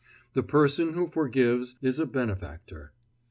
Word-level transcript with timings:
The 0.33 0.41
person 0.41 0.93
who 0.93 1.05
forgives 1.07 1.75
is 1.79 1.99
a 1.99 2.07
benefactor. 2.07 2.91